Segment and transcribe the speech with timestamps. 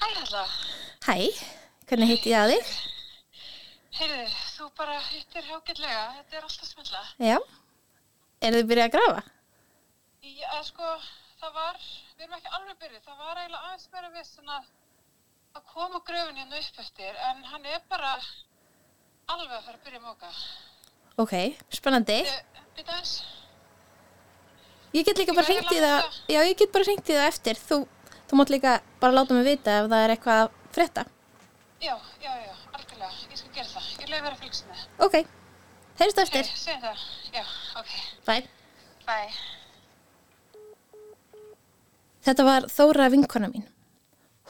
[0.00, 0.44] Hæ Halla,
[1.06, 1.16] Hæ,
[1.88, 2.72] hvernig heiti ég að þig?
[3.96, 4.24] heyrðu,
[4.56, 7.02] þú bara hittir hágætlega, þetta er alltaf smella.
[7.30, 7.36] Já,
[8.44, 9.22] eru þið byrjað að grafa?
[10.26, 10.90] Já, sko,
[11.40, 11.78] það var,
[12.18, 14.58] við erum ekki alveg byrjuð, það var eiginlega aðeins meira við svona
[15.56, 18.12] að koma gröfin hérna upp eftir, en hann er bara
[19.32, 20.34] alveg að fara að byrja móka.
[21.24, 21.34] Ok,
[21.72, 22.20] spennandi.
[22.76, 23.16] Býta eins,
[24.96, 27.58] Ég get líka bara hringt í það, já ég get bara hringt í það eftir.
[27.68, 27.78] Þú,
[28.30, 31.04] þú mátt líka bara láta mig vita ef það er eitthvað að frétta.
[31.80, 34.86] já, já, já, algjörlega, ég skal gera það, ég þér að fylgst með.
[35.06, 35.14] Ok,
[36.00, 36.50] heyrstu Hey, eftir.
[36.56, 37.04] segjum það,
[37.36, 37.44] já,
[37.80, 37.92] ok,
[38.26, 38.48] Bye.
[39.06, 39.30] bye.
[42.26, 43.66] Þetta var Þóra vinkona mín.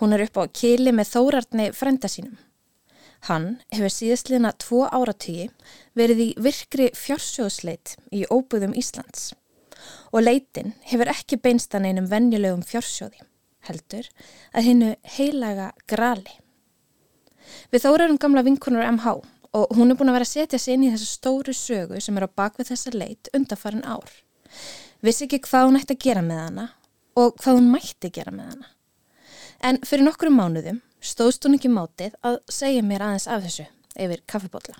[0.00, 2.36] Hún er upp á kili með Þórarni frenda sínum.
[3.28, 5.48] Hann hefur síðastliðna tvo áratugi
[5.96, 9.32] verið í virkri fjársjóðsleit í óbúðum Íslands
[10.12, 13.18] og leitin hefur ekki beinst að neinum venjulegum fjársjóði,
[13.69, 14.09] heldur
[14.53, 16.39] að hinnu heilaga grali.
[17.70, 19.17] Við Þóra erum gamla vinkonur MH
[19.56, 22.17] og hún er búin að vera að setja sig inn í þessa stóru sögu sem
[22.19, 24.11] er á bakvið þessa leit undarfarin ár.
[25.05, 26.67] Vissi ekki hvað hún ætti að gera með hana
[27.17, 28.73] og hvað hún mætti gera með hana.
[29.64, 34.27] En fyrir nokkrum mánuðum stóðst hún ekki mátið að segja mér aðeins af þessu yfir
[34.28, 34.77] kaffibotla.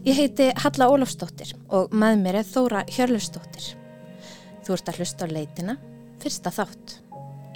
[0.00, 3.66] Ég heiti Halla Ólafsdóttir og með mér er Þóra Hjörlusdóttir.
[4.64, 5.74] Þú ert að hlusta á leitina,
[6.22, 6.94] fyrsta þátt,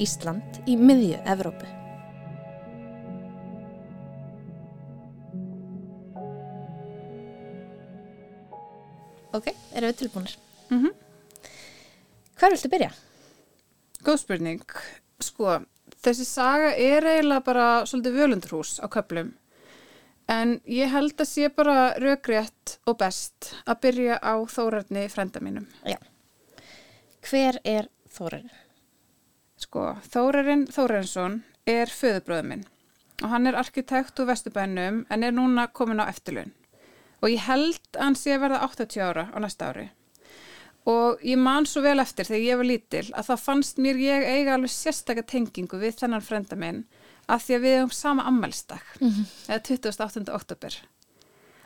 [0.04, 1.70] Ísland í miðju Evrópu.
[9.34, 10.36] Ok, erum við tilbúinir?
[10.70, 10.92] Mhm.
[12.38, 12.90] Hvar viltu byrja?
[14.04, 14.60] Góð spurning.
[15.20, 15.62] Sko,
[16.04, 19.32] þessi saga er eiginlega bara svolítið völundurhús á köplum.
[20.30, 25.66] En ég held að sé bara rökrétt og best að byrja á þórarni frenda mínum.
[25.84, 25.98] Já.
[27.24, 28.52] Hver er Þórarinn?
[29.60, 32.64] Sko, Þórarinn Þórarinsson er föðubröðu minn
[33.22, 36.52] og hann er arkitekt úr Vesturbænum en er núna komin á eftirlaun.
[37.22, 39.86] Og ég held að hann sé að verða 80 ára á næsta ári.
[40.90, 44.26] Og ég man svo vel eftir þegar ég var lítil að það fannst mér ég
[44.28, 46.82] eiga alveg sérstakka tengingu við þennan frenda minn
[47.28, 48.82] af því að við hefum sama ammælsdag,
[49.48, 50.26] eða 28.
[50.34, 50.82] oktober.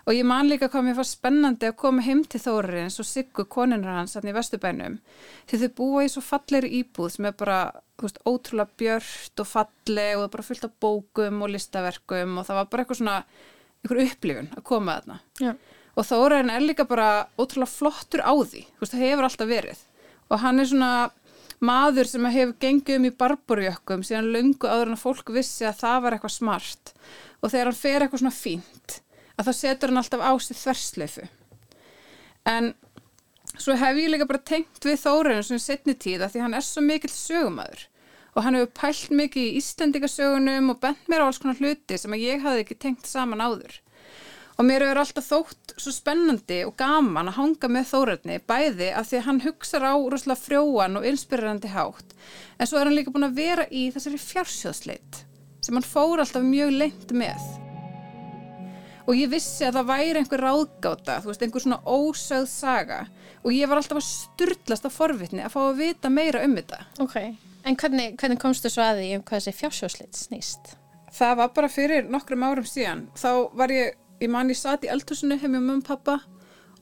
[0.09, 3.45] Og ég man líka hvað mér fannst spennandi að koma heim til Þórarins og Siggu
[3.45, 4.95] koninur hans hann í Vesturbænum
[5.51, 7.59] því þau búa í svo fallegri íbúð sem er bara
[8.01, 12.49] veist, ótrúlega björt og falleg og það er bara fullt af bókum og listaverkum og
[12.49, 13.19] það var bara eitthvað svona
[13.83, 15.21] einhver upplifun að koma þarna.
[15.45, 15.53] Já.
[15.99, 19.85] Og Þórarinn er líka bara ótrúlega flottur á því, þú veist, það hefur alltaf verið.
[20.29, 20.93] Og hann er svona
[21.65, 25.81] maður sem hefur gengið um í barborjökkum síðan löngu áður en að fólk vissi að
[25.83, 26.93] það var eitthvað smart.
[27.43, 28.99] Og þegar hann fer eitthvað svona fínt,
[29.37, 31.29] að þá setur hann alltaf á sig þversleifu.
[32.49, 32.73] En
[33.59, 36.85] svo hef ég líka bara tengt við Þórarinn sem setni tíða því hann er svo
[36.85, 37.87] mikill sögumæður.
[38.37, 42.15] Og hann hefur pælt mikið í Íslendingasögunum og bent mér á alls konar hluti sem
[42.15, 43.81] að ég hafði ekki tengt saman áður.
[44.59, 49.07] Og mér hefur alltaf þótt svo spennandi og gaman að hanga með Þórarni bæði af
[49.07, 52.17] því að hann hugsar á rosalega frjóan og inspirerandi hátt.
[52.59, 55.21] En svo er hann líka búin að vera í þessari fjársjóðsleit
[55.63, 57.45] sem hann fór alltaf mjög lengt með.
[59.07, 62.99] Og ég vissi að það væri einhver ráðgáta, þú veist, einhver svona ósögð saga
[63.45, 66.83] og ég var alltaf að styrlast af forvitni að fá að vita meira um þetta.
[67.07, 67.17] Ok.
[67.63, 70.75] En hvernig, hvernig komstu svo að því um hvað þessi fjársjóðslit snýst?
[71.15, 73.07] Það var bara fyrir nokkrum árum síðan.
[73.17, 76.19] Þá var ég, ég man ég satt í eldhúsinu með mömmu og pappa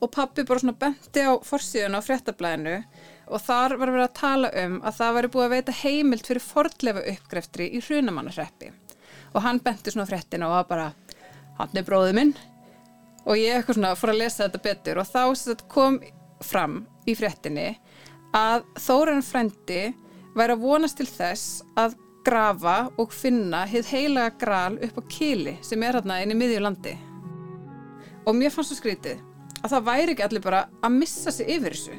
[0.01, 2.77] og pappi bara svona benti á forsíðun á fréttablaðinu
[3.27, 6.45] og þar var verið að tala um að það væri búið að veita heimild fyrir
[6.45, 8.73] fordlefa uppgreftri í hrunamannarreppi.
[9.35, 10.87] Og hann benti svona fréttina og var bara,
[11.59, 12.35] hann er bróðið minn
[13.27, 16.01] og ég eitthvað svona fór að lesa þetta betur og þá kom
[16.45, 17.71] fram í fréttinni
[18.37, 19.95] að Þóran frendi
[20.37, 21.97] væri að vonast til þess að
[22.27, 26.97] grafa og finna hið heilaga gral upp á kili sem er hérna inn í miðjulandi.
[28.27, 29.23] Og mér fannst svo skrítið
[29.63, 31.99] að það væri ekki allir bara að missa sig yfir þessu.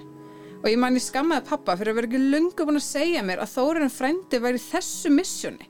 [0.57, 3.43] Og ég man ég skammaði pappa fyrir að vera ekki lungu búin að segja mér
[3.43, 5.67] að Þóran frendi væri þessu missjóni.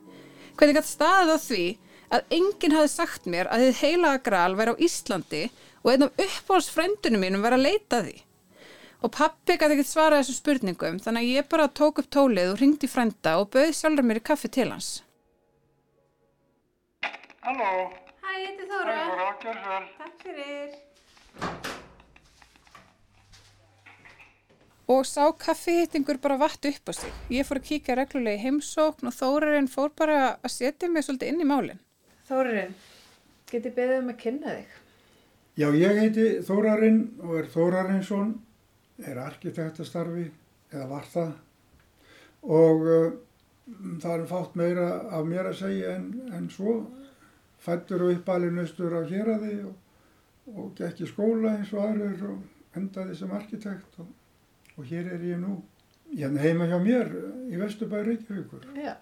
[0.58, 1.66] Hvernig gætt staðið á því
[2.18, 5.44] að enginn hafi sagt mér að þið heilaga gral væri á Íslandi
[5.84, 8.16] og einn af uppáhaldsfrendunum mínum væri að leita því.
[9.06, 12.62] Og pappi gæti ekkert svarað þessum spurningum þannig að ég bara tók upp tólið og
[12.64, 14.90] ringdi frenda og bauði sjálfur mér í kaffi til hans.
[17.46, 17.86] Halló,
[18.28, 19.84] Hæ, ég heiti það er Þóra, gjör svo vel.
[19.98, 20.72] Takk fyrir.
[24.92, 27.14] Og sá kaffihittingur bara vatt upp á sig.
[27.32, 31.32] Ég fór að kíkja reglulega í heimsókn og Þórarinn fór bara að setja mig svolítið
[31.32, 31.80] inn í málinn.
[32.28, 32.76] Þórarinn,
[33.48, 34.76] geti beðið um að kynna þig?
[35.64, 38.36] Já, ég heiti Þórarinn og er Þórarinsson
[39.08, 40.28] er arkitektastarfi
[40.74, 41.32] eða var það
[42.44, 43.12] og uh,
[44.04, 46.82] það er fátt meira af mér að segja en, en svo
[47.68, 49.74] fættur og uppalinn austur á héræði og,
[50.56, 54.10] og gekk í skóla eins og aðrir og endaði sem arkitekt og,
[54.78, 55.60] og hér er ég nú
[56.14, 57.12] hérna heima hjá mér
[57.52, 58.70] í Vesturbæri Reykjavíkur.
[58.80, 58.96] Já.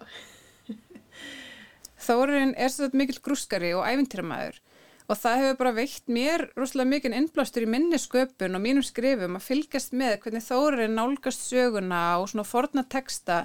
[2.06, 4.58] Þórun er svo mikill grúskari og æfintýramæður
[5.06, 9.38] og það hefur bara veikt mér rosalega mikinn innblástur í minni sköpun og mínum skrifum
[9.38, 13.44] að fylgjast með hvernig Þórun nálgast söguna og svona forna texta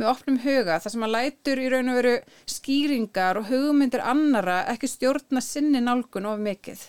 [0.00, 2.16] með opnum huga þar sem að lætur í raun og veru
[2.54, 6.84] skýringar og hugmyndir annara ekki stjórna sinni nálgun of mikið.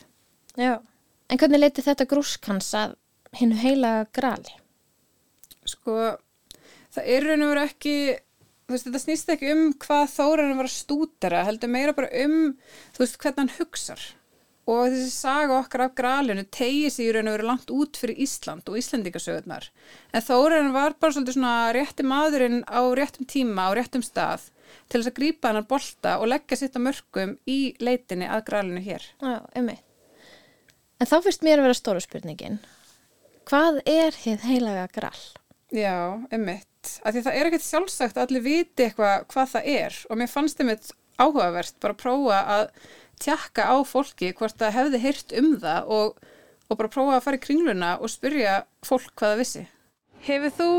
[0.56, 0.80] Já.
[1.28, 2.96] En hvernig leiti þetta grúsk hans að
[3.36, 4.56] hinnu heila grali?
[5.68, 6.14] Sko,
[6.94, 7.98] það er raun og veru ekki
[8.71, 12.54] veist, þetta snýst ekki um hvað Þórarinn var að stúdera, heldur meira bara um,
[12.95, 14.04] þú veist, hvernig hann hugsar.
[14.63, 18.21] Og þessi saga okkar af gralinu tegið sér í raun og veru langt út fyrir
[18.24, 19.68] Ísland og Íslandingasögurnar.
[20.15, 24.48] En Þórarinn var bara svolítið svona rétti maðurinn á réttum tíma, á réttum stað,
[24.88, 28.45] til þess að grípa hann að bolta og leggja sitt á mörgum í leitinni að
[28.48, 29.09] gralinu hér.
[29.19, 29.74] Já, um
[31.04, 32.62] En þá fyrst mér að vera stóru spurningin.
[33.50, 35.24] Hvað er hið heilaga gral?
[35.75, 36.73] Já, ummitt.
[37.03, 40.31] Af því það er ekkert sjálfsagt að allir viti eitthvað hvað það er og mér
[40.31, 40.91] fannst þeim eitt
[41.21, 42.63] áhugavert bara að prófa að
[43.24, 46.18] tjakka á fólki hvort það hefði heyrt um það og,
[46.68, 49.63] og bara prófa að fara í kringluna og spyrja fólk hvað það vissi.
[50.24, 50.69] Hefur þú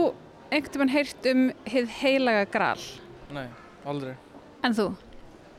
[0.55, 2.85] einhvern veginn heyrt um hið heilaga gral?
[3.35, 3.47] Nei,
[3.89, 4.15] aldrei.
[4.65, 4.91] En þú?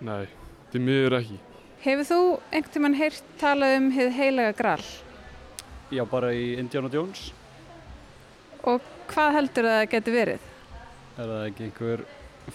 [0.05, 0.25] Nei,
[0.73, 1.39] þið miður ekki.
[1.85, 2.19] Hefur þú
[2.51, 4.85] einhvern veginn heyrt talað um hið heilaga gral?
[5.93, 7.29] Já, bara í Indiana Jones.
[8.65, 10.45] Og hvað heldur það að geti verið?
[11.15, 12.05] Er það ekki einhver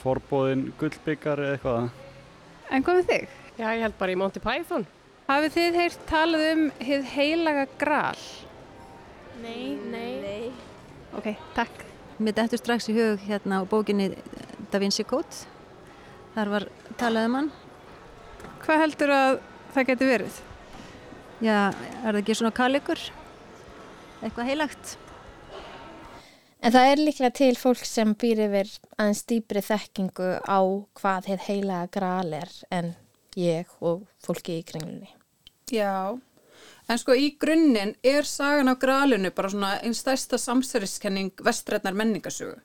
[0.01, 1.91] forbóðin gullbyggar eða eitthvað?
[2.71, 3.37] En hvað með þig?
[3.61, 4.87] Já, ég held bara í Monty Python.
[5.31, 8.25] Hafið þið heyrt talað um hið heilaga gral?
[9.41, 10.12] Nei, nei.
[10.25, 10.51] nei.
[11.17, 11.87] Ok, takk.
[12.21, 14.11] Mér dættu strax í hug hérna á bókinni
[14.71, 15.47] Da Vinci Code.
[16.35, 16.67] Þar var
[17.01, 17.53] talað um hann.
[18.65, 19.39] Hvað heldur að
[19.75, 20.41] það geti verið?
[21.41, 23.07] Já, er það ekki svona kalikur?
[24.21, 24.97] Eitthvað heilagt?
[26.61, 28.71] En það er líklega til fólk sem býr yfir
[29.01, 30.61] aðeins dýbri þekkingu á
[31.01, 32.91] hvað heið heila gral er en
[33.41, 35.09] ég og fólki í kringlunni.
[35.73, 36.19] Já,
[36.85, 42.59] en sko í grunninn er sagan á gralinu bara svona einn stærsta samsverðiskenning vestrætnar menningasögu.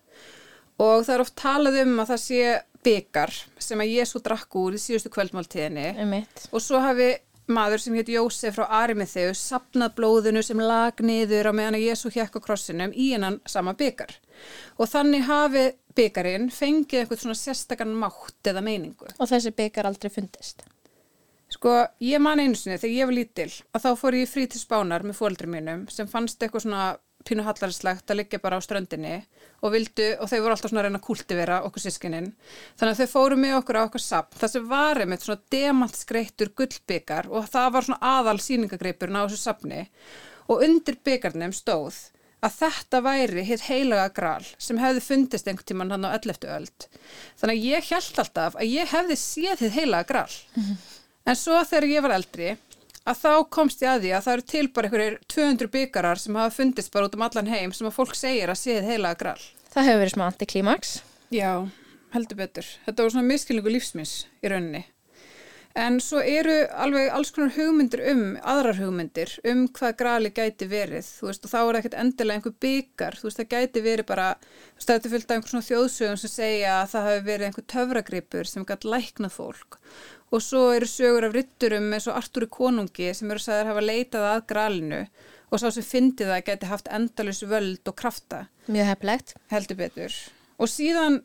[0.84, 2.42] Og það er oft talað um að það sé
[2.86, 3.32] byggar
[3.64, 5.94] sem að Jésu drakk úr í síðustu kvöldmáltíðinni.
[6.04, 6.18] Um
[6.52, 7.14] og svo hafi
[7.52, 12.12] maður sem hétt Jósef frá Arimetheus sapnað blóðinu sem lag niður á meðan að Jésu
[12.14, 14.16] hjekk á krossinum í hennan sama byggar.
[14.80, 15.66] Og þannig hafi
[15.96, 19.12] byggarinn fengið eitthvað svona sérstakann mátt eða meiningu.
[19.20, 20.66] Og þessi byggar aldrei fundist?
[21.56, 24.60] Sko, ég man einu sinni þegar ég var lítil og þá fór ég frí til
[24.60, 26.86] spánar með fóldri mínum sem fannst eitthvað svona
[27.26, 29.16] pínu hallarslegt að liggja bara á ströndinni
[29.66, 32.32] og vildu, og þau voru alltaf svona að reyna að kultivera okkur sískininn.
[32.78, 34.40] Þannig að þau fóru með okkur á okkur sapn.
[34.42, 39.42] Það sem var einmitt svona demantskreittur gullbyggar og það var svona aðal síningagreipurinn á þessu
[39.42, 39.86] sapni
[40.46, 42.04] og undir byggarnum stóð
[42.46, 46.46] að þetta væri hitt heilaga gral sem hefði fundist einhvern tíman hann á 11.
[46.58, 46.88] öld.
[47.40, 50.36] Þannig að ég held alltaf að ég hefði séð hitt heilaga gral.
[50.56, 50.78] Mm -hmm.
[51.26, 52.58] En svo þegar ég var eldri
[53.06, 56.40] að þá komst ég að því að það eru til bara einhverjir 200 byggarar sem
[56.40, 59.42] hafa fundist bara út um allan heim sem að fólk segir að séð heilaga gral.
[59.76, 60.98] Það hefur verið smá antiklímaks.
[61.34, 61.52] Já,
[62.16, 62.68] heldur betur.
[62.88, 64.86] Þetta var svona miskilningu lífsmins í rauninni.
[65.76, 71.04] En svo eru alveg alls konar hugmyndir um, aðrar hugmyndir um hvað grali gæti verið,
[71.18, 74.28] þú veist, og þá er ekkert endilega einhver byggar, þú veist, það gæti verið bara,
[74.40, 77.50] þú veist, þetta er fylgt af einhver svona þjóðsögum sem segja að það hafi verið
[77.50, 79.80] einhver töfragripur sem gæti læknað fólk
[80.36, 83.84] og svo eru sögur af rytturum eins og Artúri konungi sem eru sagðið að hafa
[83.86, 85.02] leitað að gralinu
[85.52, 88.46] og sá sem fyndi það gæti haft endalus völd og krafta.
[88.68, 89.36] Mjög heflegt.
[89.54, 90.16] Heldur betur.
[90.60, 91.22] Og síðan,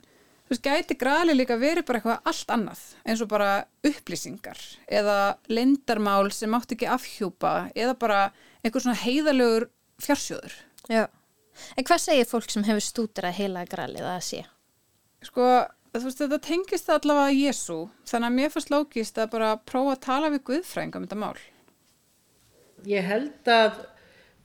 [0.50, 3.50] þú veist, gæti grali líka verið bara eitthvað allt annað eins og bara
[3.86, 8.22] upplýsingar eða lindarmál sem átt ekki afhjúpa eða bara
[8.64, 9.68] einhver svona heiðalögur
[10.02, 10.56] fjársjóður.
[10.90, 11.04] Já.
[11.78, 14.40] En hvað segir fólk sem hefur stútur að heila gralið að sé?
[15.22, 15.46] Sko,
[15.94, 17.78] þú veist, þetta tengist allavega að Jésu,
[18.10, 21.40] þannig að mér fannst lókist að bara prófa að tala við Guðfræðingum um þetta mál.
[22.90, 23.84] Ég held að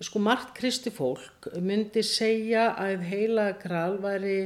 [0.05, 4.37] sko margt kristi fólk myndi segja að heila gral væri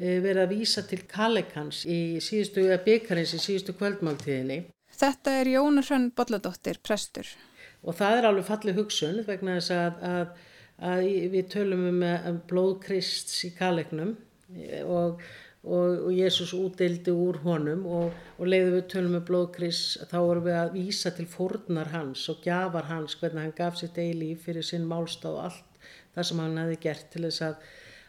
[0.00, 4.62] verið að vísa til Kallikans í síðustu, eða byggarins í síðustu kvöldmáltíðinni.
[5.00, 7.28] Þetta er Jónu Hrönn Bolladóttir, prestur.
[7.84, 10.48] Og það er alveg fallið hugsun vegna þess að, að,
[10.90, 12.02] að við tölum um,
[12.32, 14.16] um blóðkrist í Kalliknum
[14.88, 15.22] og
[15.64, 20.46] og, og Jésús útildi úr honum og, og leiðu við tölum með blóðkris þá vorum
[20.46, 24.64] við að vísa til fórnar hans og gjafar hans hvernig hann gaf sitt eilíf fyrir
[24.66, 27.68] sinn málstað og allt það sem hann hefði gert til þess að,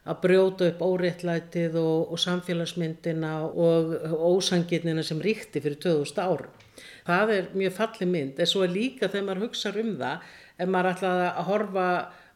[0.10, 3.92] að brjóta upp óréttlætið og, og samfélagsmyndina og
[4.32, 6.58] ósangirnina sem ríkti fyrir 2000 árum.
[7.06, 10.26] Það er mjög falli mynd, en svo er líka þegar maður hugsa um það,
[10.58, 11.86] ef maður ætlaði að horfa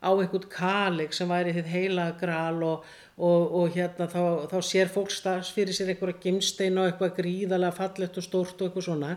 [0.05, 2.85] á einhvern kalig sem væri þitt heila gral og,
[3.17, 7.77] og, og hérna þá, þá sér fólk stafs fyrir sér einhverja gimstein og eitthvað gríðalega
[7.79, 9.15] fallegt og stórt og eitthvað svona.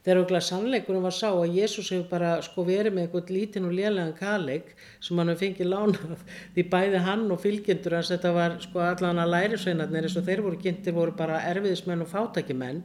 [0.00, 3.74] Þegar auðvitað sannleikunum var sá að Jésús hefur bara sko verið með eitthvað lítinn og
[3.76, 4.70] lélegan kalig
[5.04, 6.22] sem hann hefur fengið lánað
[6.54, 10.42] því bæði hann og fylgjendur hans þetta var sko allan að lærisveinarnir eins og þeir
[10.46, 12.80] voru kynntir voru bara erfiðismenn og fátækimenn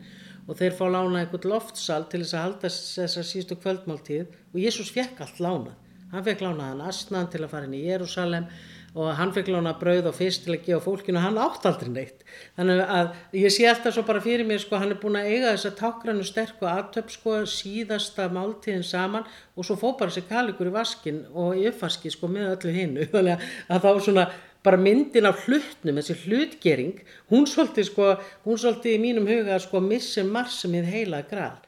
[0.45, 4.91] og þeir fá lánað eitthvað loftsal til þess að halda þessar sístu kvöldmáltíð og Jésús
[4.93, 5.75] fekk allt lánað.
[6.11, 8.51] Hann fekk lánaðan asnan til að fara inn í Jérúsalem
[8.95, 11.91] og hann fekk lánað brauð og fyrst til að gefa fólkinu og hann átt aldrei
[11.91, 12.23] neitt.
[12.55, 13.09] Þannig að
[13.41, 16.23] ég sé alltaf svo bara fyrir mér sko hann er búin að eiga þessa tákrannu
[16.27, 21.59] sterku aðtöp sko síðasta máltíðin saman og svo fó bara sér kalikur í vaskin og
[21.59, 23.07] í uppvaski sko með öllu hinnu.
[23.13, 24.27] Þannig að þá svona
[24.65, 28.09] bara myndin af hlutnum, þessi hlutgering, hún svolítið sko,
[28.47, 31.59] hún svolítið í mínum huga sko missir marsum í heila gral.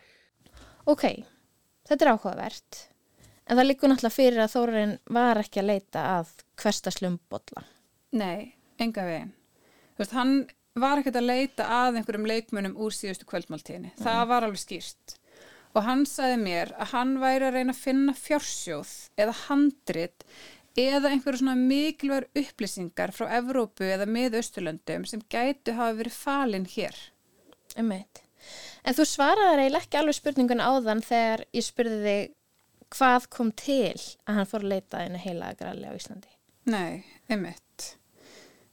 [0.88, 1.05] Ok,
[1.86, 2.86] þetta er áhugavert.
[3.48, 7.64] En það líkur náttúrulega fyrir að Þórarinn var ekki að leita að hverstaslum bolla.
[8.18, 9.34] Nei, enga veginn.
[9.96, 10.36] Þú veist, hann
[10.78, 13.96] var ekkert að leita að einhverjum leikmunum úr síðustu kvöldmáltíðinni.
[14.02, 15.18] Það var alveg skýrt.
[15.76, 20.26] Og hann sagði mér að hann væri að reyna að finna fjársjóð eða handrit
[20.78, 26.68] eða einhverju svona mikilvægur upplýsingar frá Evrópu eða með Östurlöndum sem gætu hafa verið falin
[26.70, 26.98] hér.
[27.78, 28.24] Um eitt.
[28.86, 32.34] En þú svaraði eiginlega ekki alveg spurningun áðan þegar ég spurði þig
[32.94, 33.98] hvað kom til
[34.28, 36.37] að hann fór að leita einu heila grali á Íslandi?
[36.67, 37.93] Nei, einmitt.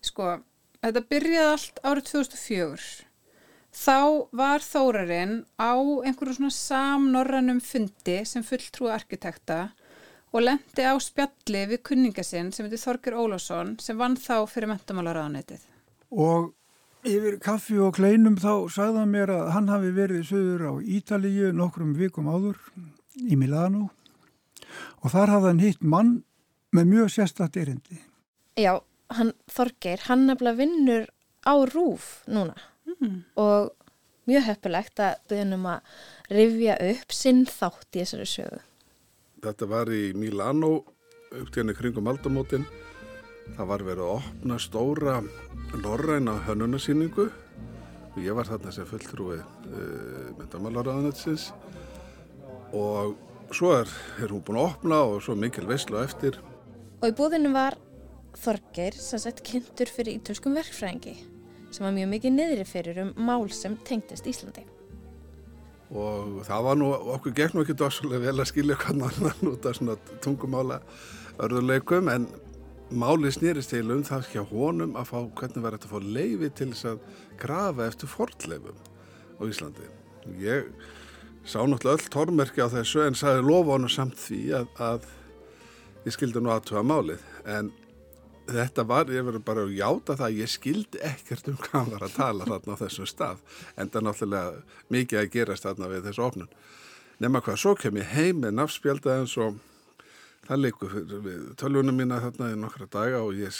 [0.02, 0.40] Sko,
[0.82, 3.04] þetta byrjaði allt árið 2004.
[3.74, 3.98] Þá
[4.34, 9.60] var Þórarinn á einhverju svona samnorranum fundi sem fulltrúi arkitekta
[10.34, 15.62] og lendi á spjalli við kunningasinn sem heitir Þorgir Ólásson sem vann þá fyrir mentamálaráðanetið.
[16.10, 16.50] Og
[17.06, 21.54] yfir kaffi og kleinum þá sagði hann mér að hann hafi verið söður á Ítalíu
[21.54, 22.58] nokkrum vikum áður
[23.22, 23.90] í Milano
[25.02, 26.14] og þar hafði hann hitt mann
[26.74, 28.00] með mjög sérstatt erindi.
[28.58, 28.78] Já,
[29.14, 31.08] hann Þorgir, hann nefnilega vinnur
[31.44, 32.56] á rúf núna
[33.00, 33.18] mm.
[33.40, 33.72] og
[34.28, 35.98] mjög heppilegt að byrjunum að
[36.32, 38.62] rifja upp sinn þátt í þessari sögu.
[39.44, 40.72] Þetta var í Milano
[41.34, 42.64] upp til henni kringum aldamótin.
[43.54, 45.18] Það var verið að opna stóra
[45.74, 47.26] norræna hönnunasýningu
[48.14, 51.50] og ég var þarna sem fulltrúi uh, myndamálaráðanetsins
[52.74, 53.18] og
[53.54, 53.90] svo er,
[54.22, 56.38] er hún búin að opna og svo mikil veislu eftir.
[57.02, 57.78] Og í búðinu var
[58.34, 61.14] Þorgeir sem sett kynntur fyrir ítölskum verkfræðingi
[61.74, 64.62] sem var mjög mikið niðri fyrir um mál sem tengdist Íslandi.
[65.94, 69.66] Og það var nú, okkur gekk nú ekki dossulega vel að skilja hvernig annan út
[69.68, 70.80] af svona tungumála
[71.42, 72.26] örðuleikum en
[72.94, 76.50] máli snýrist til um það hjá honum að fá hvernig var þetta að fá leifi
[76.50, 77.02] til þess að
[77.40, 78.78] grafa eftir fortleifum
[79.38, 79.90] á Íslandi.
[80.42, 80.70] Ég
[81.44, 85.08] sá náttúrulega öll tormerki á þessu en sagði lofa honum samt því að, að
[86.04, 87.72] ég skildi nú aðtuga málið en
[88.44, 92.06] þetta var, ég verður bara að játa það ég skildi ekkert um hvað hann var
[92.06, 93.44] að tala þarna á þessum stað
[93.74, 96.50] en það er náttúrulega mikið að gerast þarna við þessu ofnun
[97.24, 99.60] nema hvað, svo kem ég heim með nafnspjöldaðins og
[100.44, 100.96] það leikur
[101.60, 103.54] tölvunum mína þarna í nokkra daga og ég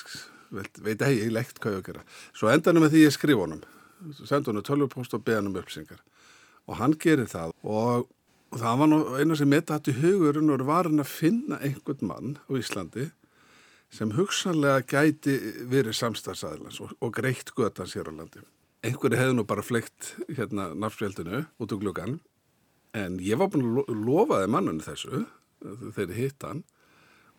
[0.54, 2.04] veit, veit ekki leikt hvað ég að gera.
[2.36, 3.62] Svo endanum með því ég skrif honum
[4.24, 6.02] senda honum tölvupóst og beða hann um upplýsingar.
[6.68, 8.08] Og hann gerir það og
[8.60, 12.34] það var nú eina sem mitt hætti hugurinn og var hann að finna einhvern mann
[12.46, 13.08] á Íslandi
[13.94, 15.36] sem hugsanlega gæti
[15.70, 18.42] verið samstagsæðilans og, og greitt götans hér á landi.
[18.84, 22.20] Einhverju hefði nú bara fleikt hérna náttúrfjöldinu út úr gluggan
[22.94, 25.24] en ég var búin að lofaði mannunni þessu
[25.96, 26.64] þegar hitt hann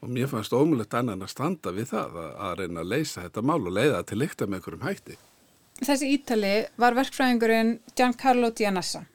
[0.04, 3.46] og mér fannst ómulegt annan að standa við það að, að reyna að leysa þetta
[3.46, 5.20] mál og leiða til líkta með einhverjum hætti.
[5.86, 9.06] Þessi ítali var verkfræðingurinn Giancarlo Gianassa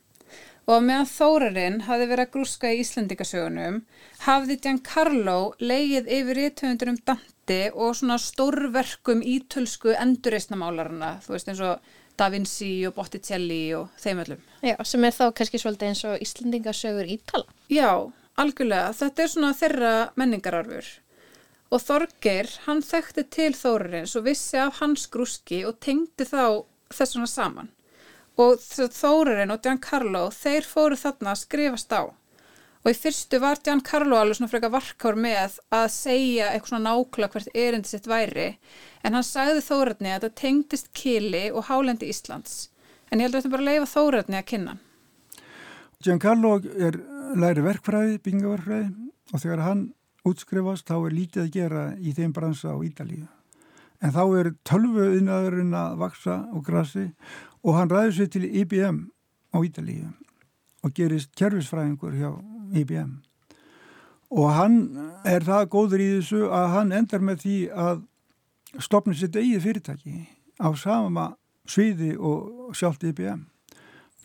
[0.70, 3.80] og meðan Þórarinn hafði verið að grúska í Íslandikasögunum
[4.22, 11.62] hafði Giancarlo leigið yfir ítöfundur um Dante og svona stórverkum ítölsku endurreysnamálarana, þú veist eins
[11.66, 14.46] og Da Vinci og Botticelli og þeim öllum.
[14.62, 17.48] Já, sem er þá kannski svolítið eins og Íslandingasögur ítala.
[17.72, 17.90] Já,
[18.38, 18.92] algjörlega.
[19.00, 20.92] Þetta er svona þeirra menningararfur.
[21.70, 26.62] Og Þorger, hann þekkti til Þórarins og vissi af hans grúski og tengdi þá
[26.92, 27.70] þessuna saman
[28.40, 28.64] og
[28.96, 32.02] Þórarinn og Giancarlo þeir fóru þarna að skrifast á.
[32.80, 37.34] Og í fyrstu var Giancarlo alveg svona frekar varkár með að segja eitthvað svona nákvæmlega
[37.34, 38.46] hvert erindi sitt væri.
[39.04, 42.70] En hann sagði Þórarni að þetta tengdist Kili og Hálendi Íslands.
[43.10, 44.78] En ég held að þetta bara leifa Þórarni að kynna
[46.00, 46.96] Giancarlo er
[47.36, 48.86] læri verkfræði, byggingaverkfræði
[49.34, 49.82] og þegar hann
[50.24, 53.26] útskrifast þá er lítið að gera í þeim bransa á Ídalíu.
[54.00, 57.10] En þá er tölvuðinaðurinn að vaksa og grassi
[57.64, 59.02] og hann ræður sér til IBM
[59.54, 60.08] á Ídalíu
[60.84, 62.30] og gerist kerfisfræðingur hjá
[62.80, 63.18] IBM.
[64.30, 64.76] Og hann
[65.26, 68.02] er það góður í þessu að hann endar með því að
[68.78, 70.16] stopna sitt eigið fyrirtæki
[70.62, 71.32] á sama
[71.68, 73.42] sviði og sjálft IBM.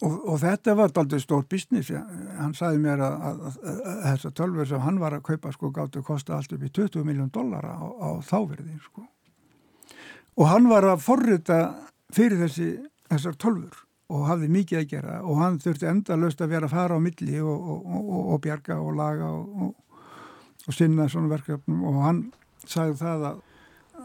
[0.04, 1.88] Og, og þetta var aldrei stór business,
[2.36, 5.70] hann sagði mér að, að, að, að þessa tölver sem hann var að kaupa sko
[5.72, 9.06] gáttu að kosta allt upp í 20 miljón dollara á, á þáverði sko.
[10.36, 11.60] Og hann var að forrita
[12.14, 12.68] fyrir þessi,
[13.10, 13.82] þessar tölfur
[14.14, 17.02] og hafði mikið að gera og hann þurfti enda löst að vera að fara á
[17.02, 21.84] milli og, og, og bjarga og laga og sinna svona verkefnum.
[21.86, 22.22] Og hann
[22.66, 23.42] sagði það að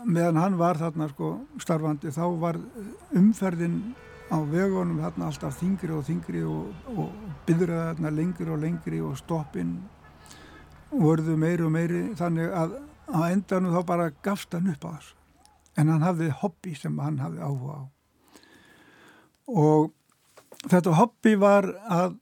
[0.04, 2.58] meðan hann var þarna sko starfandi þá var
[3.16, 3.80] umferðin
[4.30, 7.14] á vegunum þarna alltaf þingri og þingri og, og
[7.48, 9.74] byðraði þarna lengri og lengri og stoppin
[10.90, 12.76] vorðu meiri og meiri þannig að
[13.10, 15.14] á endanum þá bara gafst hann upp á þess
[15.78, 17.82] en hann hafði hobby sem hann hafði áhuga á
[19.56, 19.90] og
[20.66, 22.18] þetta hobby var að,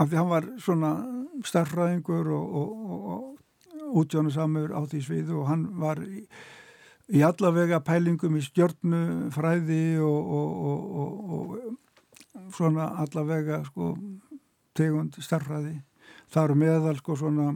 [0.00, 0.94] að því hann var svona
[1.46, 6.26] starfræðingur og, og, og útjónusamur á því sviðu og hann var í
[7.12, 8.42] í allavega pælingum í
[10.00, 13.92] og, og, og svona allavega sko
[14.76, 15.82] tegund starfræði.
[16.32, 17.50] Það eru meðal sko svona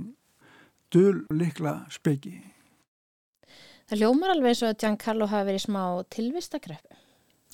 [0.93, 2.37] dul likla speki.
[3.87, 7.03] Það ljómar alveg eins og að Giancarlo hafi verið smá tilvistakreppu.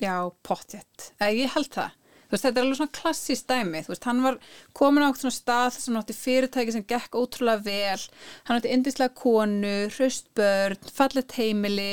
[0.02, 1.12] Já, pottjett.
[1.22, 1.98] Ég held það.
[2.32, 4.38] Veist, þetta er alveg svona klassíst dæmi, þú veist, hann var
[4.78, 8.06] komin á eitthvað svona stað sem nátti fyrirtæki sem gekk ótrúlega vel,
[8.46, 11.90] hann nátti indislega konu, hraustbörn, fallet heimili,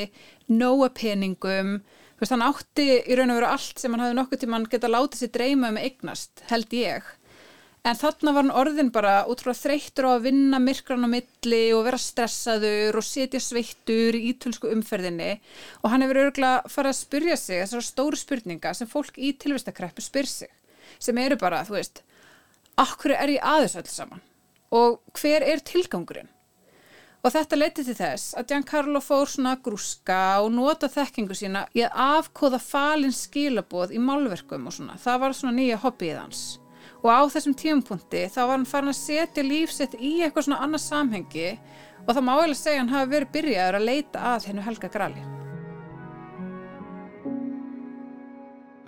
[0.47, 1.73] nóa peningum,
[2.15, 4.69] þú veist, hann átti í raun og veru allt sem hann hafði nokkuð til mann
[4.71, 7.11] geta látið sér dreyma um eignast, held ég.
[7.87, 11.85] En þarna var hann orðin bara útrúlega þreyttur á að vinna myrkran á milli og
[11.87, 15.37] vera stressaður og setja sveittur í ítölsku umferðinni
[15.79, 20.03] og hann hefur örgulega farið að spyrja sig þessar stóru spurninga sem fólk í tilvistakreppu
[20.03, 20.51] spyr sig
[20.99, 22.03] sem eru bara, þú veist,
[22.75, 24.27] akkur er ég aðeins öll saman
[24.75, 26.29] og hver er tilgangurinn?
[27.19, 31.83] Og þetta leiti til þess að Giancarlo fór svona grúska og nota þekkingu sína í
[31.83, 34.95] að afkóða falin skilaboð í málverkum og svona.
[34.95, 36.43] Það var svona nýja hobbyið hans
[36.99, 40.85] og á þessum tímpunkti þá var hann farin að setja lífsett í eitthvað svona annað
[40.85, 41.49] samhengi
[42.05, 45.27] og það má eiginlega segja hann hafi verið byrjaður að leita að hennu Helga Grali.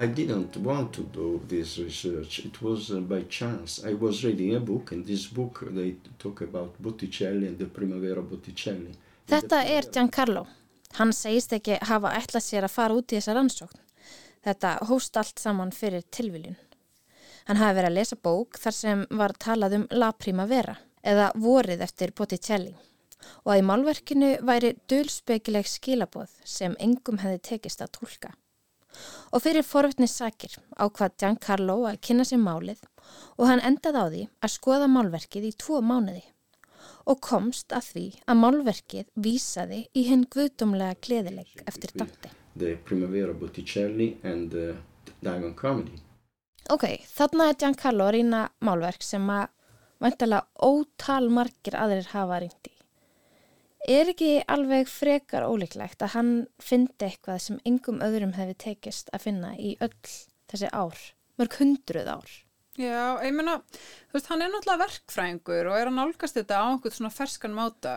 [0.01, 2.39] I didn't want to do this research.
[2.39, 3.83] It was uh, by chance.
[3.85, 8.21] I was reading a book and this book they talk about Botticelli and the Primavera
[8.21, 8.95] Botticelli.
[9.29, 10.47] Þetta er Giancarlo.
[10.97, 13.85] Hann segist ekki hafa ætlað sér að fara út í þessa rannsókn.
[14.41, 16.57] Þetta hóst allt saman fyrir tilviljun.
[17.47, 21.81] Hann hafi verið að lesa bók þar sem var talað um La Primavera eða vorið
[21.81, 22.75] eftir Botticelli
[23.43, 28.33] og að í málverkinu væri dölspekileg skilaboð sem engum hefði tekist að tólka.
[29.31, 32.81] Og fyrir forvittni sakir ákvað Giancarlo að kynna sér málið
[33.37, 36.25] og hann endaði á því að skoða málverkið í tvo mánuði
[37.09, 42.33] og komst að því að málverkið vísaði í henn guðdómlega gleðileg eftir Dante.
[42.57, 44.75] The Primavera Botticelli and the
[45.23, 46.01] Diamond Comedy.
[46.69, 49.49] Ok, þarna er Giancarlo að rýna málverk sem að
[50.01, 52.73] vantalega ótal margir aðrir hafa rýndi.
[53.89, 59.25] Er ekki alveg frekar ólíklegt að hann fyndi eitthvað sem engum öðrum hefði tekist að
[59.25, 59.95] finna í öll
[60.51, 60.99] þessi ár,
[61.41, 62.35] mörg hundruð ár?
[62.77, 63.57] Já, ég meina,
[64.11, 67.57] þú veist, hann er náttúrulega verkfræðingur og er að nálgast þetta á einhvern svona ferskan
[67.57, 67.95] máta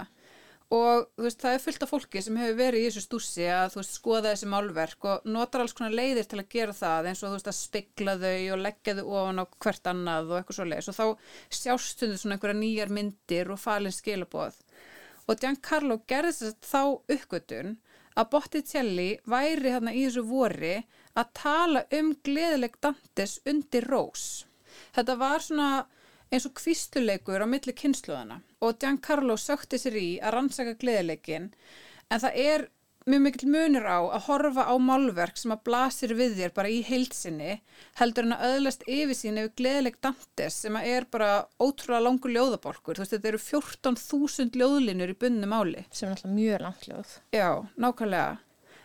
[0.72, 3.96] og veist, það er fullt af fólki sem hefur verið í þessu stússi að veist,
[3.98, 7.50] skoða þessi málverk og notar alls konar leiðir til að gera það eins og veist,
[7.50, 10.98] að spegla þau og leggja þau ofan á hvert annað og eitthvað svo leiðis og
[10.98, 11.07] þá
[11.61, 14.57] sjástuðu svona einhverja nýjar myndir og falin skilaboð.
[15.29, 16.83] Og Giancarlo gerði þess að þá
[17.16, 17.77] uppgötun
[18.14, 20.74] að Botticelli væri þarna í þessu vori
[21.14, 24.44] að tala um gleðileg Dantes undir rós.
[24.94, 25.68] Þetta var svona
[26.33, 31.50] eins og kvísluleikur á milli kynsluðana og Giancarlo sökti sér í að rannsaka gleðilegin
[32.11, 32.68] en það er
[33.05, 36.79] mjög mikill munur á að horfa á málverk sem að blasir við þér bara í
[36.87, 37.59] heilsinni
[38.00, 41.29] heldur en að öðlast yfir sín yfir gleðileg Dantes sem að er bara
[41.61, 42.96] ótrúlega langur ljóðabolkur.
[42.96, 45.85] Þú veist þetta eru 14.000 ljóðlinur í bunnu máli.
[45.92, 47.14] Sem er alltaf mjög langt ljóð.
[47.37, 48.40] Já, nákvæmlega.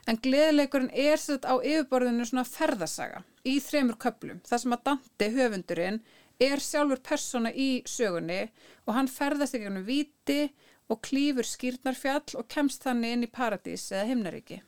[0.10, 4.44] En gleðilegurinn er sett á yfirborðinu svona ferðasaga í þremur köplum.
[4.48, 6.04] Það sem að Dante, höfundurinn,
[6.39, 8.45] er sjálfur persóna í sögunni
[8.88, 10.41] og hann ferðast ekki um viti
[10.89, 14.62] og klýfur skýrnarfjall og kemst þannig inn í paradís eða himnaríki.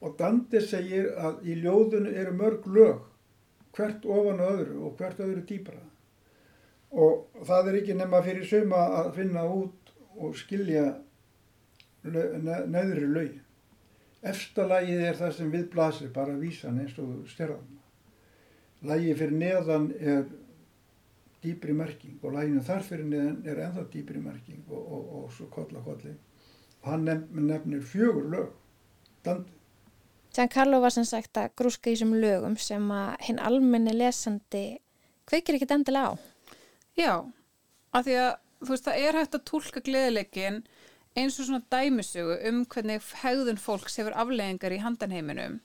[0.00, 3.04] Og Dante segir að í ljóðunu eru mörg lög,
[3.76, 5.80] hvert ofan öðru og hvert öðru dýbra.
[6.90, 10.86] Og það er ekki nema fyrir suma að finna út og skilja
[12.04, 13.44] lög, ne, neðri lögin.
[14.20, 17.78] Efsta lagið er það sem við blasir, bara vísan eins og stjörðan.
[18.84, 20.24] Lagið fyrir neðan er
[21.44, 25.48] dýpri merking og laginu þar fyrir neðan er ennþá dýpri merking og, og, og svo
[25.52, 26.12] kolla kolli.
[26.84, 28.52] Hann nefn, nefnir fjögur lög,
[29.24, 29.52] dandi.
[30.30, 34.64] Giancarlo var sem sagt að grúska í þessum lögum sem að hinn almenni lesandi
[35.28, 36.20] kveikir ekkit endilega á.
[36.98, 37.14] Já,
[37.92, 40.62] af því að þú veist það er hægt að tólka gleðileikin
[41.18, 45.58] eins og svona dæmisögu um hvernig hegðun fólks hefur afleggingar í handanheiminum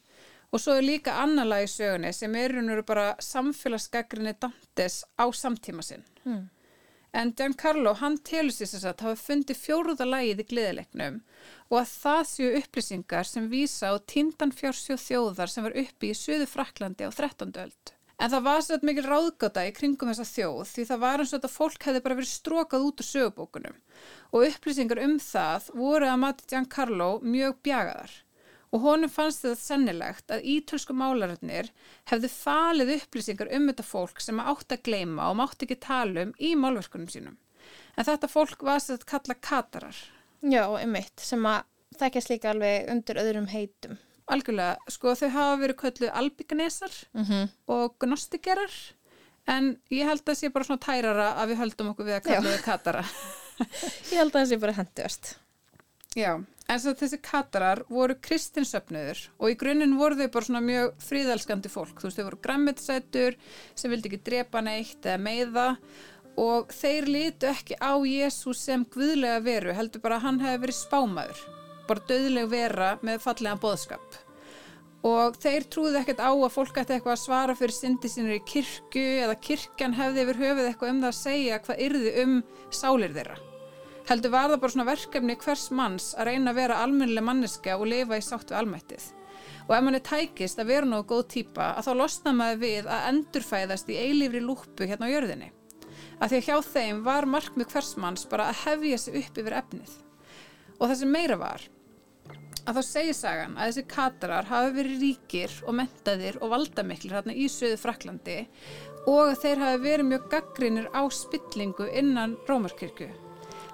[0.56, 4.38] og svo er líka annar lag í sögunni sem er raun og veru bara samfélagsgagrinni
[4.40, 6.06] Dantes á samtíma sinn.
[6.24, 6.46] Hmm.
[7.16, 11.20] En Giancarlo, hann telur sér þess að hafa fundið fjóruða lagið í gleðileiknum
[11.72, 16.18] og að það séu upplýsingar sem vísa á tindan fjársjóð þjóðar sem var uppi í
[16.20, 17.56] Suðu Fraklandi á 13.
[17.64, 17.94] öld.
[18.16, 21.40] En það var svolítið mikil ráðgáta í kringum þessa þjóð því það var eins og
[21.40, 23.82] þetta fólk hefði bara verið strókað út úr sögubókunum
[24.32, 28.16] og upplýsingar um það voru að mati Giancarlo mjög bjagaðar
[28.74, 31.70] og honum fannst þetta sennilegt að ítölsku málararnir
[32.10, 36.34] hefði falið upplýsingar um þetta fólk sem átt að gleima og mátt ekki tala um
[36.40, 37.38] í málverkunum sínum.
[37.96, 40.02] En þetta fólk var sér að kalla katarar.
[40.46, 41.64] Já, einmitt, sem að
[42.00, 43.98] þekkjast líka alveg undir öðrum heitum.
[44.32, 47.50] Algjörlega, sko þau hafa verið kölluð albygganesar Mm -hmm.
[47.68, 48.74] og gnostikerar
[49.48, 52.24] en ég held að það sé bara svona tærara að við höldum okkur við að
[52.24, 53.04] kalla þau katara.
[54.12, 55.38] Ég held að það sé bara hendust.
[56.16, 56.32] Já,
[56.72, 61.72] en svo þessi katarar voru kristinsöfnuður og í grunninn voru þau bara svona mjög fríðelskandi
[61.72, 62.00] fólk.
[62.00, 63.40] Þú veist, þau voru græmmetsætur
[63.78, 65.68] sem vildi ekki drepa neitt eða meiða
[66.42, 70.80] og þeir litu ekki á Jésús sem guðlega veru, heldur bara að hann hefði verið
[70.82, 71.42] spámaður,
[71.88, 74.22] bara döðleg vera með fallega boðskap.
[75.06, 78.46] Og þeir trúðu ekkert á að fólk ætti eitthvað að svara fyrir syndi sínur í
[78.50, 82.40] kirkju eða kirkjan hefði yfir höfuð eitthvað um það að segja hvað yrði um
[82.74, 83.38] sálir þeirra.
[84.06, 87.88] Heldur var það bara svona verkefni hvers manns að reyna að vera almennileg manneska og
[87.90, 89.06] lifa í sátt við almættið.
[89.66, 93.08] Og ef manni tækist að vera nógu góð típa að þá losna maður við að
[93.10, 95.50] endurfæðast í eilífri lúpu hérna á jörðinni.
[96.22, 99.58] Af því að hjá þeim var markmið hvers manns bara að hefja sig upp yfir
[99.64, 99.98] efnið.
[100.78, 101.66] Og það sem meira var,
[102.66, 107.34] að þá segir sagan að þessi katarar hafi verið ríkir og mentaðir og valdamiklir hérna
[107.34, 108.40] í söðu Fraklandi
[109.10, 113.25] og þeir hafi verið mjög gaggrinir á spillingu innan Rómarkirkju.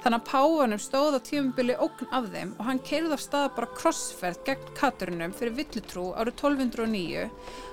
[0.01, 3.73] Þannig að Páfanum stóð á tímubili ógn af þeim og hann keirði af stað bara
[3.77, 7.27] krossferð gegn katurinnum fyrir villutrú árið 1209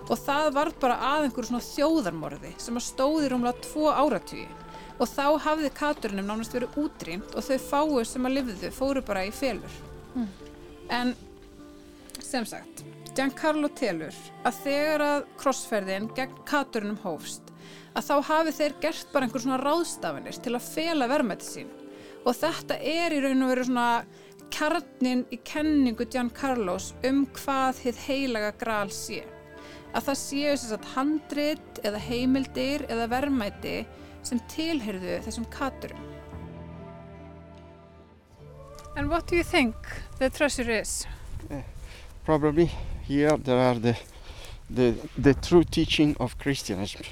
[0.09, 4.45] og það var bara að einhverju svona þjóðarmorði sem að stóði rúmlega tvo áratvíi
[4.99, 9.25] og þá hafði katurinnum nánast verið útrýmt og þau fáu sem að lifðu fóru bara
[9.25, 9.81] í felur.
[10.13, 10.29] Mm.
[10.99, 11.17] En
[12.21, 12.85] sem sagt,
[13.17, 14.15] Giancarlo telur
[14.45, 17.55] að þegar að krossferðin gegn katurinnum hófst
[17.97, 21.78] að þá hafi þeir gert bara einhver svona ráðstafanir til að fela verðmætti sín
[22.29, 23.91] og þetta er í raun og veru svona
[24.53, 29.23] kjarnin í kenningu Giancarlos um hvað þið heilaga gral sé.
[29.97, 33.77] Að það séu þess að handrit eða heimildir eða verðmæti
[34.27, 36.05] sem tilhyrðu þessum katurum.
[38.97, 39.77] And what do you think
[40.19, 41.07] the treasure is?
[42.25, 42.71] Probably
[43.07, 43.97] here there are the,
[44.69, 47.03] the, the true teaching of Christianism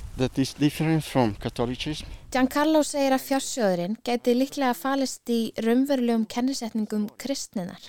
[2.31, 7.87] Giancarlo segir að fjársjóðurinn gæti líklega falist í raunverulegum kennisetningum kristninar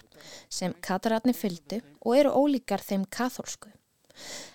[0.48, 3.72] sem kataratni fylgdu og eru ólíkar þeim katholsku.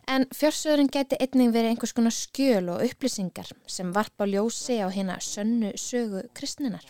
[0.07, 5.19] En fjársjóðurinn gæti einnig verið einhvers konar skjöl og upplýsingar sem varpa ljósi á hérna
[5.19, 6.87] sönnu sögu kristninar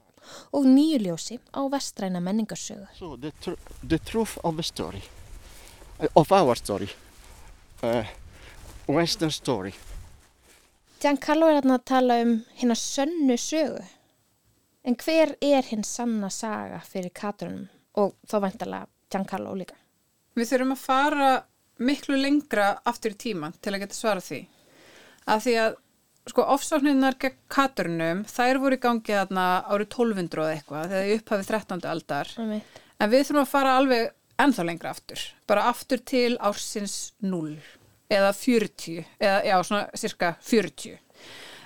[0.53, 2.85] og nýju ljósi á vestræna menningarsögu.
[2.99, 5.01] So the, tr the truth of the story,
[6.15, 6.89] of our story,
[7.81, 8.05] uh,
[8.87, 9.73] western story.
[10.97, 13.83] Giancarlo er að tala um hérna sönnu sögu.
[14.87, 17.67] En hver er hinn sanna saga fyrir katurunum
[18.01, 19.77] og þá vantarlega Giancarlo líka?
[20.33, 21.29] Við þurfum að fara
[21.77, 24.41] miklu lengra aftur í tíman til að geta svara því.
[25.29, 25.77] Af því að
[26.31, 31.21] sko ofsóknirnar gegn katurunum, þær voru í gangi þarna árið 1200 og eitthvað, þegar ég
[31.21, 31.89] upphafið 13.
[31.93, 32.33] aldar.
[32.41, 32.61] Mm.
[32.97, 35.27] En við þurfum að fara alveg ennþá lengra aftur.
[35.45, 37.53] Bara aftur til ársins 0
[38.09, 40.97] eða 40, eða já, svona cirka 40.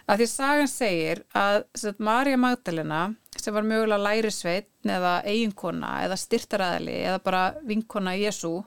[0.10, 1.64] Að því sagan segir að
[2.02, 3.02] Marja Magdalena
[3.38, 8.58] sem var mögulega lærisveitn eða eiginkona eða styrtaræðali eða bara vinkona Jésu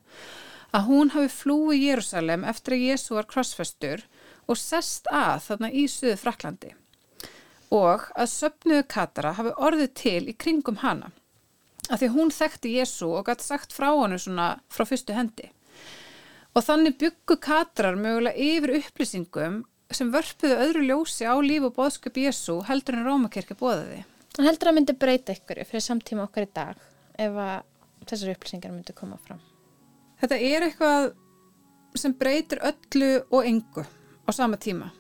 [0.75, 4.07] að hún hafi flúið Jérúsalem eftir að Jésu var krossfestur
[4.49, 6.73] og sest að þarna í Suðu Fraklandi
[7.75, 11.11] og að söpnuðu Katara hafi orðið til í kringum hana.
[11.91, 15.51] Að því hún þekkti Jésu og gæti sagt frá hann svona frá fyrstu hendi
[16.55, 19.63] og þannig byggu Katarar mögulega yfir upplýsingum
[19.95, 24.03] sem vörpuðu öðru ljósi á líf og bóðsköp Jésu heldur en Rómakirkja bóðaði.
[24.39, 26.81] Hann heldur að myndi breyta ykkur fyrir samtíma okkar í dag
[27.19, 29.43] ef að þessar upplýsingar myndi koma fram.
[30.23, 31.13] Þetta er eitthvað
[31.99, 33.85] sem breytir öllu og engu
[34.27, 34.91] á sama tíma.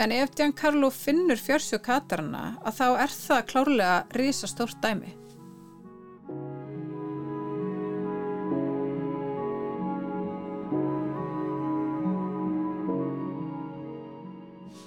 [0.00, 5.12] En ef Giancarlo finnur fjörsjó katarana að þá er það klárlega risa stórt dæmi.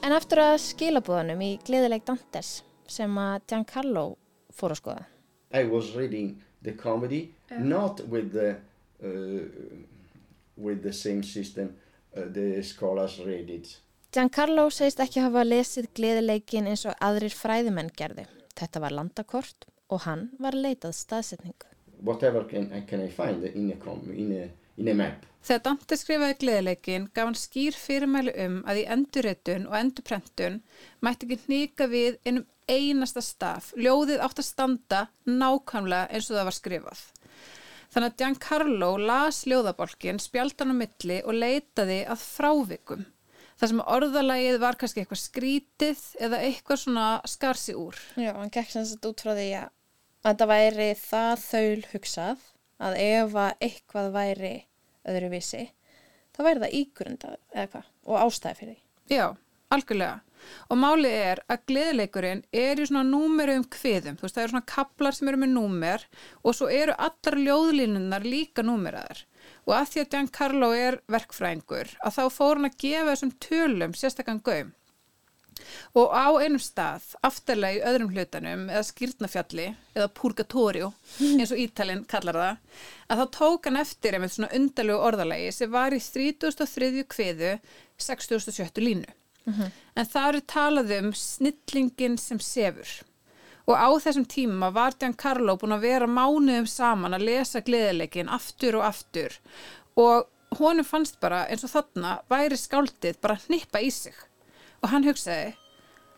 [0.05, 4.03] En aftur að skilabúðanum í gleðileg Dantes sem að Giancarlo
[4.53, 5.05] fór að skoða.
[5.49, 8.51] I was reading the comedy not with the
[9.01, 9.47] uh,
[10.55, 11.73] with the same system
[12.15, 13.79] uh, the scholars read it.
[14.13, 18.27] Giancarlo segist ekki hafa lesið gleðilegin eins og aðrir fræðimenn gerði.
[18.53, 21.71] Þetta var landakort og hann var leitað staðsetningu.
[22.05, 24.45] Whatever can, can I find in a, com in a,
[24.77, 25.25] in a map.
[25.45, 30.61] Þegar Dante skrifaði gleðileikin gaf hann skýr fyrirmæli um að í endurritun og endurprentun
[31.05, 33.67] mætti ekki hnika við einum einasta staf.
[33.77, 37.03] Ljóðið átt að standa nákvæmlega eins og það var skrifað.
[37.93, 43.05] Þannig að Giancarlo las ljóðabolkin, spjaldan á milli og leitaði að frávikum.
[43.55, 48.01] Það sem orðalagið var kannski eitthvað skrítið eða eitthvað svona skarsi úr.
[48.17, 49.71] Já, hann gekk sem sagt út frá því að
[50.25, 52.49] þetta væri það þaul hugsað
[52.83, 54.53] að ef að eitthvað væri
[55.05, 55.65] öðruvísi,
[56.35, 58.81] þá væri það ígrundað eða hvað og ástæði fyrir því.
[59.15, 59.25] Já,
[59.75, 60.21] algjörlega.
[60.69, 64.17] Og málið er að gleðileikurinn er í svona númeru um kviðum.
[64.19, 66.05] Þú veist, það eru svona kaplar sem eru með númer
[66.43, 69.23] og svo eru allar ljóðlínunnar líka númeraðar.
[69.65, 73.95] Og að því að Giancarlo er verkfræðingur, að þá fór hann að gefa þessum tölum
[73.97, 74.73] sérstakann gaum.
[75.95, 80.91] Og á einum stað, aftarlega í öðrum hlutanum, eða skýrtnafjalli, eða purgatorio,
[81.23, 85.71] eins og Ítalinn kallar það, að þá tók hann eftir einmitt svona undalegu orðalagi sem
[85.71, 87.05] var í 33.
[87.15, 87.55] kviðu
[87.97, 88.83] 67.
[88.83, 89.15] línu.
[89.45, 89.71] Mm -hmm.
[89.95, 92.89] En það eru talað um snillingin sem sefur.
[93.65, 98.75] Og á þessum tíma var Giancarlo búin að vera mánuðum saman að lesa gleðileikin aftur
[98.75, 99.39] og aftur
[99.95, 100.27] og
[100.59, 104.13] honum fannst bara eins og þarna væri skáldið bara að hnippa í sig
[104.85, 105.55] og hann hugsaði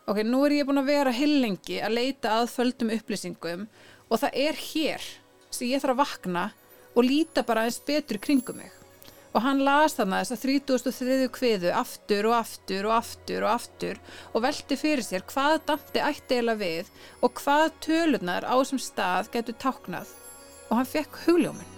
[0.07, 3.67] ok, nú er ég búin að vera hillengi að leita að földum upplýsingum
[4.07, 5.05] og það er hér
[5.47, 6.49] sem ég þarf að vakna
[6.97, 8.73] og líta bara eins betur kringum mig
[9.35, 11.29] og hann las þarna þess að 33.
[11.37, 14.01] kviðu aftur og aftur og aftur og aftur
[14.33, 19.31] og velti fyrir sér hvað Dante ætti eiginlega við og hvað tölunar á þessum stað
[19.37, 20.13] getur táknað
[20.67, 21.76] og hann fekk hugljóminn.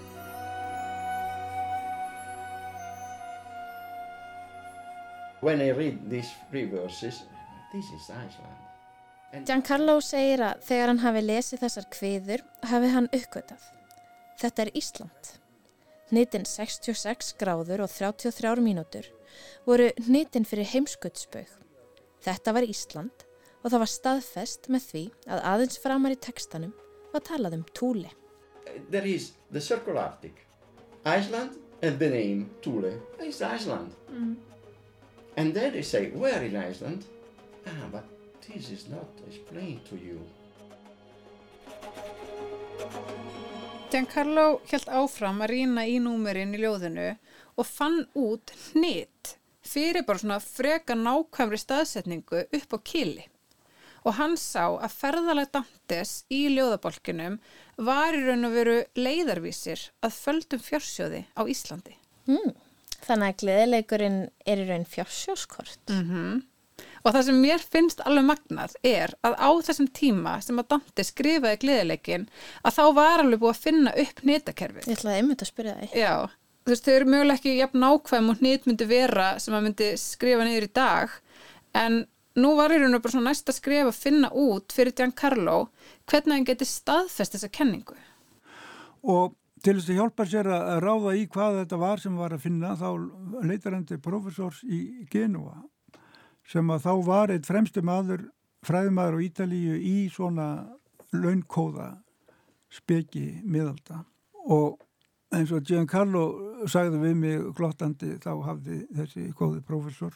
[5.41, 7.23] When I read these three verses,
[7.71, 8.57] this is Iceland.
[9.31, 13.61] And Giancarlo segir að þegar hann hafi lesið þessar kviður hafi hann uppgötað.
[14.41, 15.31] Þetta er Ísland.
[16.09, 19.09] Nýtin 66 gráður og 33 mínútur
[19.67, 21.49] voru nýtin fyrir heimskuttsbaug.
[22.25, 23.25] Þetta var Ísland
[23.61, 26.73] og það var staðfest með því að aðeins framar í tekstanum
[27.13, 28.09] var talað um túli.
[28.89, 30.45] there is the circle Arctic,
[31.05, 33.91] Iceland, and the name Thule is Iceland.
[35.39, 37.05] And then they say, where in Iceland?
[37.65, 38.03] Ah, but
[38.45, 40.19] this is not explained to you.
[43.89, 47.07] Giancarlo held áfram að rýna í númerinn í ljóðinu
[47.55, 53.29] og fann út hnit fyrir bara svona freka nákvæmri staðsetningu upp á kili.
[54.03, 57.39] Og hann sá að ferðalag Dantes í ljóðabolkinum
[57.79, 61.95] var í raun og veru leiðarvísir að földum fjársjóði á Íslandi.
[62.27, 62.59] Mm.
[63.05, 65.81] Þannig að gleðileikurinn er í raun fjársjóskort.
[65.89, 66.41] Mm
[67.03, 71.05] Og það sem mér finnst alveg magnað er að á þessum tíma sem að Dante
[71.07, 72.27] skrifaði gleðileikin
[72.63, 74.85] að þá var alveg búið að finna upp netakerfi.
[74.85, 75.97] Ég ætlaði einmitt að spyrja það.
[75.99, 76.13] Já,
[76.65, 79.89] þú veist, þau eru mögulega ekki jafn nákvæm og hnit myndi vera sem að myndi
[80.01, 81.17] skrifa niður í dag
[81.79, 81.99] en
[82.39, 85.59] nú var í raun og bara svona næsta skrif að finna út fyrir Giancarlo
[86.09, 87.97] hvernig hann geti staðfest þessa kenningu.
[89.07, 89.31] Og
[89.63, 92.73] til þess að hjálpa sér að ráða í hvað þetta var sem var að finna
[92.79, 92.89] þá
[93.43, 95.61] leitar hann til professors í Genua
[96.49, 98.25] sem að þá var eitt fremstu maður,
[98.65, 100.47] fræðumadur á Ítalíu í svona
[101.13, 101.91] launkóða
[102.73, 104.03] speki miðalda
[104.49, 104.79] og
[105.35, 106.25] eins og Giancarlo
[106.69, 110.15] sagði við mig glottandi þá hafði þessi góði professor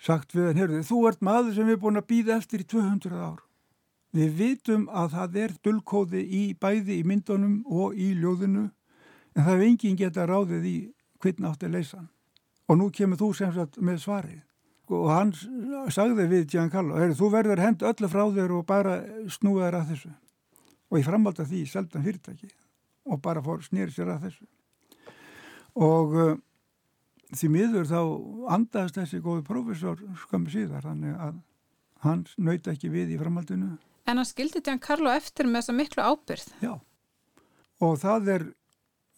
[0.00, 2.66] sagt við hann, heyrðu, þú ert maður sem við erum búin að býða eftir í
[2.72, 3.40] 200 ár.
[4.16, 8.64] Við vitum að það er dullkóði í bæði í myndunum og í ljóðinu
[9.36, 10.78] en það er enginn geta ráðið í
[11.22, 12.08] hvernig átti að leysa hann.
[12.70, 14.40] Og nú kemur þú sem sagt með svarið.
[14.90, 15.30] Og hann
[15.94, 18.96] sagði við Giancarlo, þú verður hend öllu frá þér og bara
[19.30, 20.10] snúða þér að þessu.
[20.90, 22.50] Og ég framaldi því seldan fyrirtæki
[23.06, 24.48] og bara fór snýri sér að þessu.
[25.78, 26.32] Og uh,
[27.30, 28.00] því miður þá
[28.56, 31.38] andaðist þessi góði prófessor skömmu síðar þannig að
[32.02, 33.76] hann nöyta ekki við í framhaldinu.
[34.08, 36.46] En hann skildi Giancarlo eftir með þessa miklu ábyrð.
[36.64, 36.72] Já,
[37.80, 38.46] og það er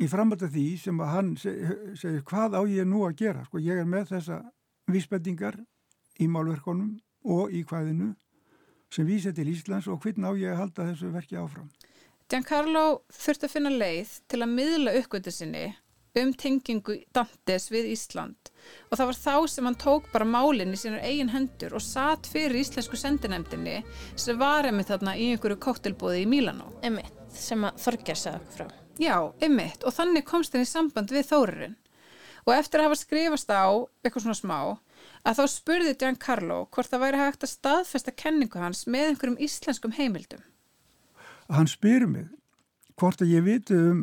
[0.02, 3.44] í framhaldi því sem að hann segir hvað á ég nú að gera.
[3.46, 4.40] Sko ég er með þessa
[4.90, 5.60] vísbendingar
[6.20, 8.12] í málverkonum og í hvaðinu
[8.92, 11.70] sem vísa til Íslands og hvernig á ég að halda þessu verki áfram.
[12.28, 15.66] Giancarlo þurfti að finna leið til að miðla uppgötu sinni
[16.20, 18.50] um tengingu Dantes við Ísland
[18.90, 22.28] og það var þá sem hann tók bara málinn í sínar eigin hendur og satt
[22.30, 23.80] fyrir íslensku sendinemdini
[24.20, 26.68] sem var einmitt þarna í einhverju kóttelbóði í Mílanó.
[26.84, 28.78] Einmitt, sem að Þorger sagði okkur frá.
[29.00, 31.78] Já, einmitt og þannig komst henni í samband við Þórurinn
[32.42, 33.66] og eftir að hafa skrifast á
[34.02, 34.58] eitthvað svona smá
[35.22, 39.94] að þá spurði Giancarlo hvort það væri hægt að staðfesta kenningu hans með einhverjum íslenskum
[39.96, 40.42] heimildum.
[41.50, 42.28] Hann spyr mig
[42.98, 44.02] hvort að ég viti um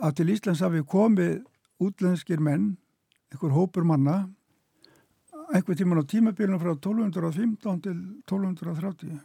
[0.00, 1.40] að til Íslands hafi komið
[1.80, 2.74] útlenskir menn,
[3.32, 4.28] einhver hópur manna,
[5.52, 9.20] einhver tíman á tímabilinu frá 1215 til 1230.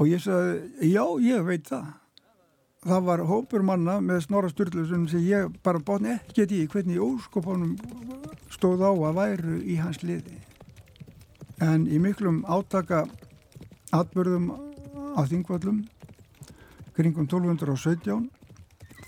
[0.00, 1.90] Og ég sagði, já, ég veit það.
[2.80, 7.74] Það var hópur manna með snorra styrlusum sem ég bara bóðni ekkert í hvernig óskopunum
[8.48, 10.38] stóð á að væru í hans liði.
[11.60, 13.04] En í miklum átaka
[13.92, 14.48] atbyrðum
[15.12, 15.82] á þingvallum
[16.96, 18.30] kringum 1217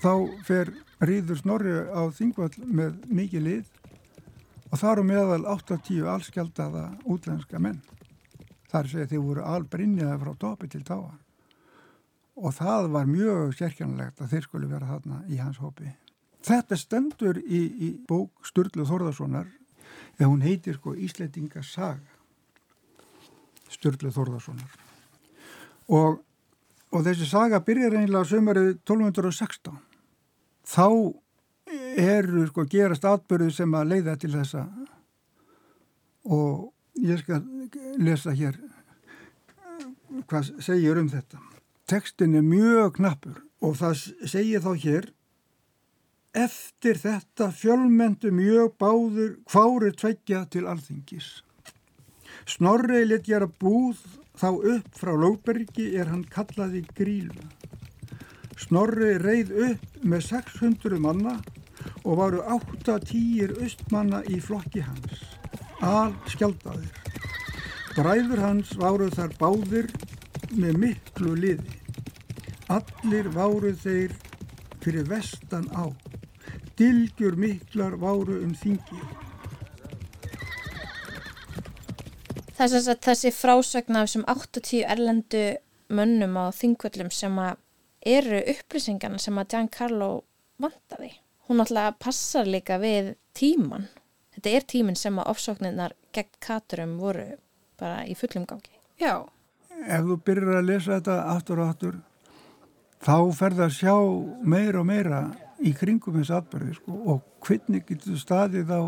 [0.03, 0.71] þá fer
[1.03, 3.65] Ríður Snorri á Þingvall með mikið lið
[4.73, 7.81] og þar á meðal 8-10 allskjaldaða útlenska menn.
[8.71, 11.19] Þar segja þeir voru albrinniða frá topi til táar
[12.33, 15.91] og það var mjög sérkjánlegt að þeir skulle vera þarna í hans hópi.
[16.43, 19.45] Þetta stendur í, í bók Sturlu Þorðarssonar
[20.17, 22.01] eða hún heitir sko Ísleitinga saga
[23.69, 24.73] Sturlu Þorðarssonar
[25.93, 26.19] og,
[26.89, 29.92] og þessi saga byrjar einlega sömarið 1216
[30.67, 30.87] þá
[31.99, 34.63] eru sko gerast atbyrðu sem að leiða til þessa
[36.23, 36.71] og
[37.03, 37.41] ég skal
[37.99, 38.59] lesa hér
[40.29, 41.39] hvað segir um þetta.
[41.89, 45.09] Tekstin er mjög knappur og það segir þá hér
[46.33, 51.29] eftir þetta fjölmendu mjög báður hvárið tveggja til alþingis.
[52.49, 54.01] Snorrið lit gera búð
[54.39, 57.45] þá upp frá Lóbergi er hann kallaði grílu.
[58.59, 61.37] Snorri reið upp með 600 manna
[62.03, 65.23] og varu 8-10 austmanna í flokki hans,
[65.81, 66.91] al skjaldadir.
[67.93, 69.89] Bræður hans varu þar báðir
[70.53, 71.79] með miklu liði.
[72.73, 74.15] Allir varu þeir
[74.83, 75.89] fyrir vestan á.
[76.77, 79.01] Dilgjur miklar varu um þingi.
[82.57, 85.43] Þess að þessi frásögna af þessum 8-10 erlendu
[85.93, 87.62] mönnum á þingvöllum sem að
[88.05, 90.09] eru upplýsingarna sem að Giancarlo
[90.61, 91.11] vantaði.
[91.47, 93.89] Hún alltaf passar líka við tíman.
[94.33, 97.27] Þetta er tímin sem að ofsóknirnar gegn katurum voru
[97.79, 98.73] bara í fullum gangi.
[99.01, 99.25] Já.
[99.83, 101.95] Ef þú byrjar að lesa þetta aftur og aftur,
[103.03, 103.95] þá ferða að sjá
[104.47, 105.21] meira og meira
[105.63, 108.81] í kringum þessu atbyrði sko, og hvernig getur staðið á,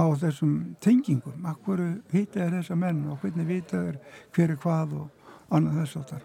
[0.00, 1.44] á þessum tengingum.
[1.50, 1.82] Akkur
[2.14, 3.98] hýta er þessa menn og hvernig vita er
[4.36, 6.24] hver er hvað og annað þess að þar.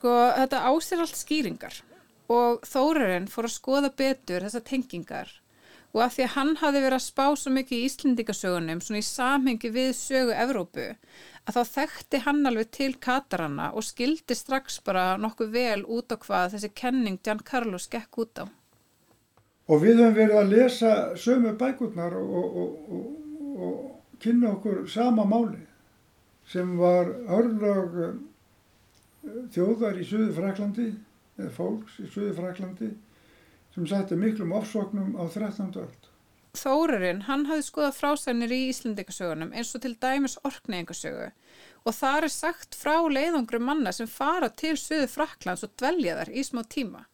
[0.00, 1.74] Sko þetta ásir allt skýringar
[2.32, 5.32] og Þórarinn fór að skoða betur þessar tengingar
[5.90, 9.04] og af því að hann hafi verið að spá svo mikið í Íslendingasögunum svona í
[9.04, 10.86] samhengi við sögu Evrópu
[11.44, 16.16] að þá þekkti hann alveg til Katarana og skildi strax bara nokkuð vel út á
[16.22, 18.44] hvað þessi kenning Giancarlo skekk út á.
[19.68, 22.32] Og við höfum verið að lesa sömu bækurnar og,
[22.64, 23.04] og, og,
[23.68, 25.60] og kynna okkur sama máli
[26.48, 28.29] sem var örlög
[29.24, 30.90] þjóðar í Suðu Fraklandi
[31.38, 32.90] eða fólks í Suðu Fraklandi
[33.74, 35.74] sem sætti miklum ofsóknum á 13.
[35.80, 36.08] öld.
[36.58, 41.28] Þórarinn, hann hafði skoðað frásænir í Íslandingasögunum eins og til dæmis orkneiðingasögu
[41.86, 46.32] og þar er sagt frá leiðangrum manna sem fara til Suðu Fraklands og dvelja þar
[46.34, 47.04] í smá tíma.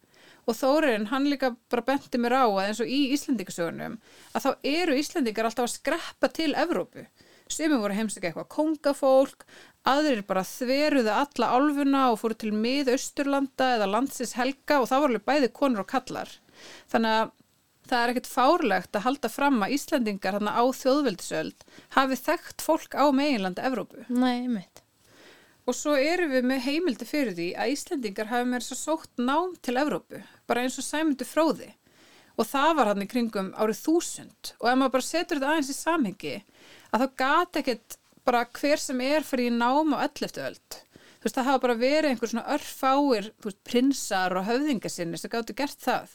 [0.47, 3.99] Og Þórarinn, hann líka bara benti mér á að eins og í Íslandingasögunum
[4.33, 7.05] að þá eru Íslandingar alltaf að skreppa til Evrópu.
[7.47, 9.45] Sumum voru heimsækja eitthvað kongafólk,
[9.87, 15.21] aðrir bara þveruðu alla álfuna og fóru til miðausturlanda eða landsins helga og það voru
[15.31, 16.33] bæði konur og kallar.
[16.91, 17.31] Þannig að
[17.87, 23.05] það er ekkert fárlegt að halda fram að Íslandingar á þjóðveldisöld hafi þekkt fólk á
[23.15, 24.03] meginlanda Evrópu.
[24.11, 24.83] Nei, mitt.
[25.67, 29.23] Og svo erum við með heimildi fyrir því að Íslandingar hafi með þess að sótt
[29.23, 31.73] nám til Evrópu, bara eins og sæmundu fróði.
[32.37, 35.71] Og það var hann í kringum árið þúsund og ef maður bara setur þetta aðeins
[35.73, 36.35] í samhengi
[36.93, 40.43] að þá gati ekkert bara hver sem er fyrir í nám á 11.
[40.43, 40.83] öld.
[41.17, 45.33] Þú veist, það hafa bara verið einhver svona örfáir, þú veist, prinsar og höfðingasinni sem
[45.33, 46.13] gáttu gert það.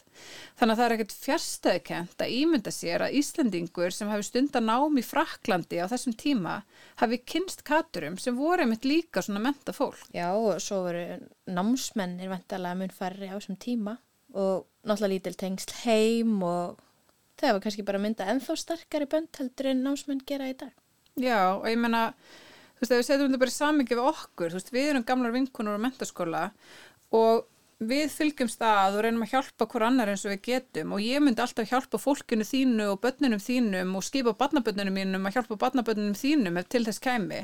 [0.59, 4.99] Þannig að það er ekkert fjärstæðkent að ímynda sér að Íslandingur sem hafi stundan nám
[5.01, 6.61] í Fraklandi á þessum tíma
[7.01, 9.99] hafi kynst katurum sem voru einmitt líka svona menta fólk.
[10.15, 11.03] Já, og svo voru
[11.49, 13.97] námsmennir vantalega mun færri á þessum tíma
[14.31, 16.79] og náttúrulega lítil tengsl heim og
[17.41, 20.73] það var kannski bara að mynda ennþá starkari bönd heldur en námsmenn gera í dag.
[21.19, 22.11] Já, og ég menna,
[22.77, 25.07] þú veist, ef við setjum þetta bara í samingi við okkur, þú veist, við erum
[25.07, 26.43] gamlar vinkunur á mentaskóla
[27.17, 27.47] og
[27.81, 31.23] við fylgjumst að og reynum að hjálpa hver annar eins og við getum og ég
[31.23, 36.17] myndi alltaf hjálpa fólkinu þínu og börnunum þínum og skipa barnabörnunum mínum að hjálpa barnabörnunum
[36.17, 37.41] þínum ef til þess kæmi.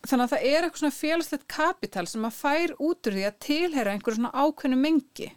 [0.00, 3.40] Þannig að það er eitthvað svona félagslegt kapital sem að fær út úr því að
[3.46, 5.30] tilhera einhverju svona ákveðnu mengi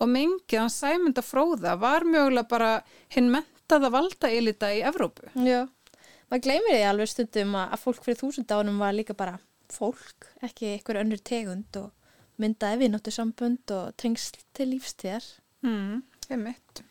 [0.00, 2.72] og mengið hans sæmynda fróða var mögulega bara
[3.12, 5.28] hinn mentaða valda elita í Evrópu.
[5.46, 5.66] Já,
[6.30, 9.38] maður gleymir því alveg stundum að, fólk fyrir þúsund ánum var líka bara
[9.70, 11.90] fólk, ekki einhver önnur tegund og
[12.40, 15.26] myndaði viðnóttu sambund og tengsl til lífstíðar.
[15.66, 16.82] Mm, ég mitt.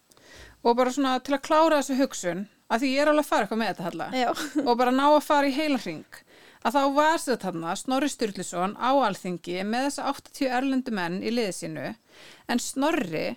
[0.61, 3.45] Og bara svona til að klára þessu hugsun, að því ég er alveg að fara
[3.47, 4.09] eitthvað með þetta halla,
[4.65, 6.19] og bara ná að fara í heila hring,
[6.65, 11.31] að þá var þetta þarna Snorri Sturluson á alþingi með þessa 80 erlendu menn í
[11.31, 11.91] liði sínu,
[12.51, 13.27] en Snorri,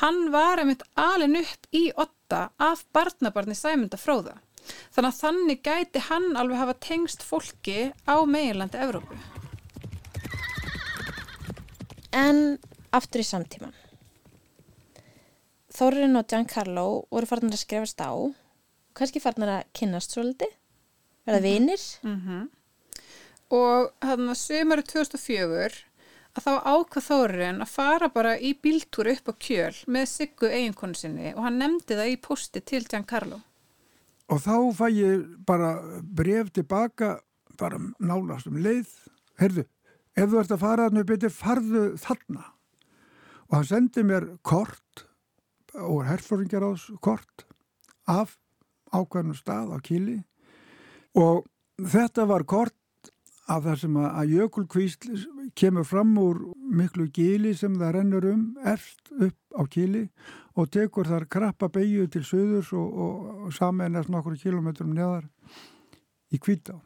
[0.00, 4.38] hann var einmitt alin upp í otta af barnabarni Sæmunda Fróða.
[4.94, 9.18] Þannig að þannig gæti hann alveg hafa tengst fólki á meginlandi Evrópu.
[12.16, 12.58] En
[12.94, 13.74] aftur í samtíman.
[15.70, 18.12] Þórin og Giancarlo voru farnar að skrifast á,
[18.98, 20.50] kannski farnar að kynnast svolítið,
[21.24, 21.84] verða vinir.
[22.02, 22.48] Mm -hmm.
[23.50, 25.70] Og þannig að sömur 2004
[26.38, 30.94] að þá ákvað Þórin að fara bara í bíltúr upp á kjöl með Siggu eiginkonu
[30.94, 33.40] sinni og hann nefndi það í posti til Giancarlo.
[34.30, 37.16] Og þá fæ ég bara bref tilbaka,
[37.58, 38.90] bara nálast um leið.
[39.40, 39.64] Herðu,
[40.14, 42.44] ef þú ert að fara upp eitthvað, farðu þarna.
[43.50, 45.06] Og hann sendi mér kort,
[45.74, 47.46] og herfóringjar ás kort,
[48.06, 48.36] af
[48.94, 50.20] ákveðnum stað á Kili.
[51.18, 51.42] Og
[51.82, 52.79] þetta var kort
[53.50, 55.22] af það sem að, jökulkvísl
[55.58, 60.04] kemur fram úr miklu gili sem það rennur um erst upp á Kili
[60.54, 65.26] og tekur þar krappa beigju til söðurs og, og, samennast nokkur kilometrum neðar
[66.30, 66.76] í Kvítá.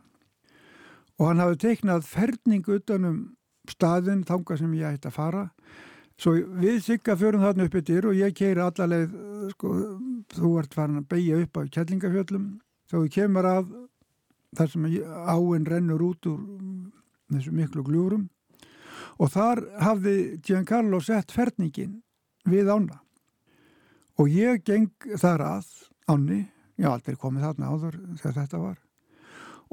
[1.19, 3.19] Og hann hafði teiknað ferning utanum
[3.71, 5.45] staðin þanga sem ég ætti að fara.
[6.21, 9.15] Svo við sigga fjörum þarna upp yfir og ég keiri allarleið,
[9.55, 9.73] sko,
[10.35, 12.47] þú ert farin að beigja upp á Kjellingafjöllum.
[12.91, 13.73] Þá kemur að
[14.57, 16.41] þar sem áinn rennur út úr
[17.33, 18.29] þessu miklu gljúrum
[19.19, 22.01] og þar hafði Giancarlo sett ferningin
[22.49, 23.01] við ána.
[24.21, 25.71] Og ég geng þar að
[26.11, 26.45] áni,
[26.79, 28.79] ég haf aldrei komið þarna áður þegar þetta var.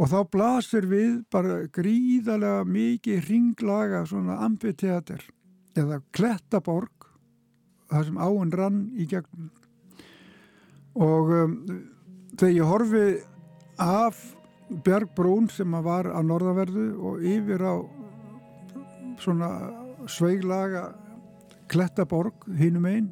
[0.01, 5.25] Og þá blasir við bara gríðarlega mikið ringlaga svona amfiteater
[5.77, 7.09] eða klettaborg
[7.91, 9.51] þar sem áinn rann í gegnum.
[10.95, 11.57] Og um,
[12.39, 13.05] þegar ég horfi
[13.81, 14.23] af
[14.71, 17.75] Björgbrún sem var á norðanverðu og yfir á
[19.21, 19.49] svona
[20.09, 20.91] sveiglaga
[21.71, 23.09] klettaborg hinum einn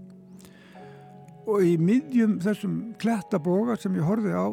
[1.50, 4.48] og í miðjum þessum klettaboga sem ég horfið á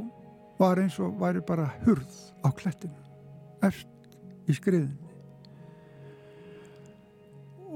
[0.58, 2.98] var eins og væri bara hurð á klettinu
[3.66, 5.06] eftir í skriðinni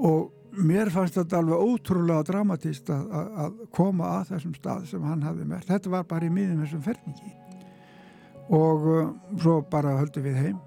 [0.00, 5.04] og mér fannst þetta alveg ótrúlega dramatist að, að, að koma að þessum stað sem
[5.06, 7.34] hann hafði með þetta var bara í miðjum þessum ferningi
[8.50, 10.58] og uh, svo bara höldum við heim.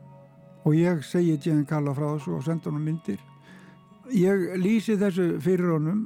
[0.63, 3.19] Og ég segi Jane Kalla frá þessu og senda honum myndir.
[4.15, 6.05] Ég lýsi þessu fyrir honum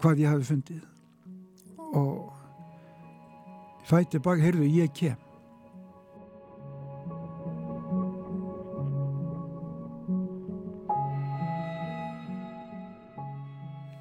[0.00, 0.82] hvað ég hafi fundið.
[1.96, 2.32] Og
[3.86, 5.18] fætti bak, heyrðu ég kem.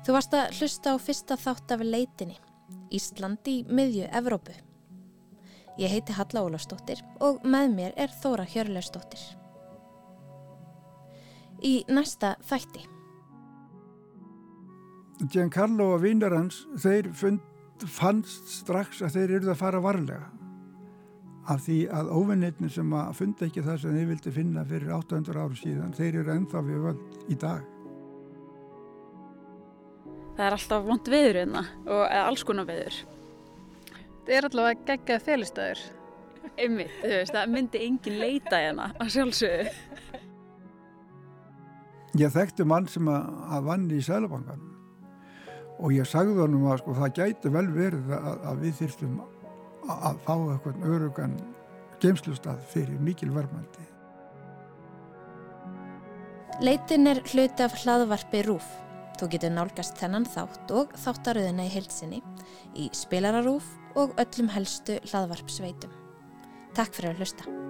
[0.05, 2.37] Þú varst að hlusta á fyrsta þátt af leitinni,
[2.93, 4.53] Ísland í miðju Evrópu.
[5.81, 9.23] Ég heiti Halla Ólafsdóttir og með mér er Þóra Hjörlersdóttir.
[11.65, 12.85] Í næsta þætti.
[15.31, 17.43] Giancarlo og vinnur hans, þeir fund,
[17.87, 20.31] fannst strax að þeir eruð að fara varlega
[21.45, 25.41] af því að óvinnitni sem að funda ekki það sem þeir vildi finna fyrir 800
[25.43, 27.67] áru síðan, þeir eru ennþá við völd í dag.
[30.35, 32.97] Það er alltaf vond veður hérna og eða alls konar veður.
[34.25, 35.81] Það er allavega geggjað félistæður.
[36.55, 39.73] Einmitt, þú veist, það myndi engin leita hérna að sjálfsögðu.
[42.15, 44.63] Ég þekkti mann sem að, að vann í Sælabankan
[45.75, 49.33] og ég sagði honum að sko, það gæti vel verið að, að við þyrstum að,
[49.97, 51.35] að fá eitthvað örugan
[52.01, 53.89] geimslustad fyrir mikil verðmandi.
[56.63, 58.67] Leitin er hluti af hlaðvarpi RÚF.
[59.19, 62.21] Þú getur nálgast þennan þátt og þáttaröðina í heilsinni
[62.79, 65.93] í spilararúf og öllum helstu hlaðvarpsveitum.
[66.75, 67.64] Takk fyrir að hlusta.